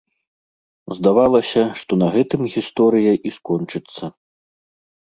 [0.99, 4.03] Здавалася, што на гэтым гісторыя і скончыцца.